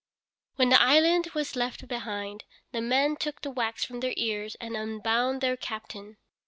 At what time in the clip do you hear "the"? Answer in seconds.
0.69-0.81, 2.71-2.81, 3.43-3.51